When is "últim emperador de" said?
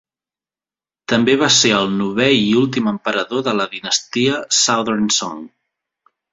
2.63-3.55